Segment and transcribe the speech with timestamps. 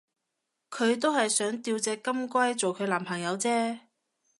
[0.71, 3.81] 佢都係想吊隻金龜做佢男朋友啫